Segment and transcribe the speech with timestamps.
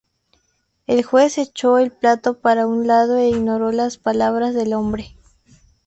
[0.87, 5.15] El juez echó el plato para un lado e ignoró las palabras del hombre.